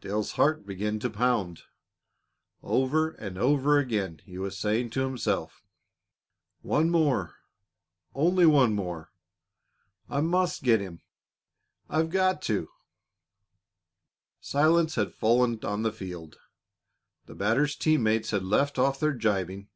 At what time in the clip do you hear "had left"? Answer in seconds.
18.30-18.78